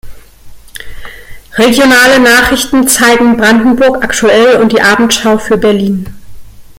Regionale 1.59 2.19
Nachrichten 2.21 2.87
zeigen 2.87 3.37
Brandenburg 3.37 4.03
aktuell 4.03 4.59
und 4.59 4.71
die 4.71 4.81
Abendschau 4.81 5.37
für 5.37 5.57
Berlin. 5.59 6.07